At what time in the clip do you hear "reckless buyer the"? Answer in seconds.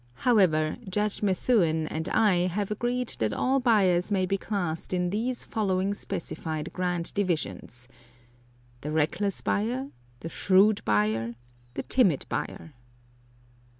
8.89-10.29